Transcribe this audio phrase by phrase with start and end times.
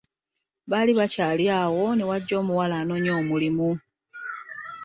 [0.69, 3.69] Baali bakyali awo newajja omuwala anoonya omulimu.